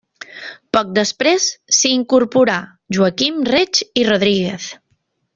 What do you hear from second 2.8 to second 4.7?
Joaquim Reig i Rodríguez.